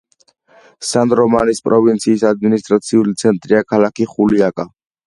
სან-რომანის 0.91 1.61
პროვინციის 1.69 2.27
ადმინისტრაციული 2.33 3.17
ცენტრია 3.25 3.65
ქალაქი 3.71 4.15
ხულიაკა. 4.17 4.69